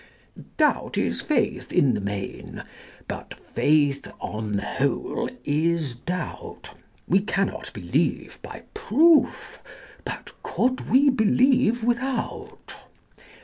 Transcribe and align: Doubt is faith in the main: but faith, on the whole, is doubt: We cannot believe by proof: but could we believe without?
Doubt 0.57 0.97
is 0.97 1.21
faith 1.21 1.71
in 1.71 1.93
the 1.93 2.01
main: 2.01 2.63
but 3.07 3.35
faith, 3.53 4.07
on 4.19 4.53
the 4.53 4.63
whole, 4.63 5.29
is 5.45 5.93
doubt: 5.93 6.71
We 7.07 7.19
cannot 7.19 7.71
believe 7.71 8.39
by 8.41 8.63
proof: 8.73 9.59
but 10.03 10.31
could 10.41 10.89
we 10.89 11.11
believe 11.11 11.83
without? 11.83 12.77